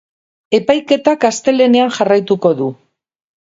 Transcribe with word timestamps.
Epaiketak 0.59 1.29
astelehenean 1.31 1.95
jarraituko 2.01 2.55
du. 2.63 2.73